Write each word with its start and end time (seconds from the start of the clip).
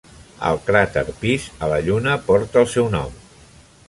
El 0.51 0.55
cràter 0.69 1.03
Pease 1.19 1.53
a 1.67 1.71
la 1.73 1.79
lluna 1.89 2.15
porta 2.31 2.63
el 2.65 2.73
seu 2.73 2.89
nom. 2.97 3.21